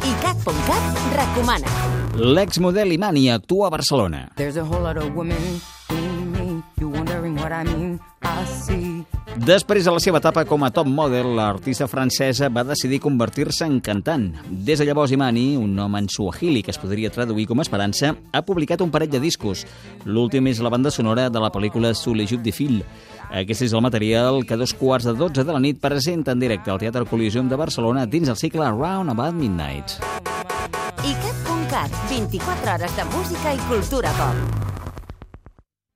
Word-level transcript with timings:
ICAT.cat 0.00 0.84
recomana. 1.12 1.68
L'exmodel 2.16 2.92
Imani 2.92 3.28
actua 3.30 3.66
a 3.66 3.70
Barcelona. 3.70 4.30
There's 4.36 4.56
a 4.56 4.64
whole 4.64 4.80
lot 4.80 4.96
of 4.96 5.14
women 5.14 5.60
in 5.90 6.32
me. 6.32 6.62
You 6.80 6.88
wondering 6.88 7.36
what 7.36 7.52
I 7.52 7.64
mean? 7.64 8.00
I 8.22 8.46
see. 8.46 9.04
Després 9.36 9.84
de 9.84 9.92
la 9.92 10.00
seva 10.00 10.18
etapa 10.24 10.46
com 10.48 10.64
a 10.64 10.70
top 10.72 10.88
model, 10.88 11.34
l'artista 11.36 11.86
francesa 11.88 12.48
va 12.48 12.64
decidir 12.64 12.98
convertir-se 13.04 13.68
en 13.68 13.78
cantant. 13.84 14.30
Des 14.48 14.80
de 14.80 14.88
llavors, 14.88 15.12
Imani, 15.12 15.56
un 15.60 15.76
nom 15.76 15.96
en 16.00 16.08
suahili 16.08 16.64
que 16.64 16.72
es 16.72 16.80
podria 16.80 17.12
traduir 17.12 17.46
com 17.46 17.60
Esperança, 17.60 18.14
ha 18.32 18.42
publicat 18.42 18.80
un 18.80 18.90
parell 18.90 19.12
de 19.12 19.20
discos. 19.20 19.66
L'últim 20.04 20.48
és 20.48 20.64
la 20.64 20.72
banda 20.72 20.90
sonora 20.90 21.28
de 21.28 21.44
la 21.44 21.52
pel·lícula 21.52 21.92
Sous 21.92 22.16
les 22.16 22.32
de 22.40 22.52
fil. 22.56 22.82
Aquest 23.30 23.62
és 23.62 23.72
el 23.72 23.82
material 23.84 24.42
que 24.42 24.56
a 24.56 24.58
dos 24.58 24.72
quarts 24.74 25.06
de 25.06 25.14
dotze 25.14 25.44
de 25.46 25.54
la 25.54 25.60
nit 25.62 25.78
presenta 25.78 26.34
en 26.34 26.40
directe 26.42 26.72
al 26.72 26.80
Teatre 26.82 27.06
Coliseum 27.06 27.48
de 27.48 27.58
Barcelona 27.60 28.06
dins 28.06 28.28
el 28.28 28.36
cicle 28.36 28.66
Round 28.66 29.14
About 29.14 29.38
Midnight. 29.38 30.00
ICAT.cat, 31.06 31.94
24 32.10 32.74
hores 32.74 32.96
de 32.98 33.06
música 33.14 33.54
i 33.54 33.62
cultura 33.70 34.10
pop. 34.18 34.59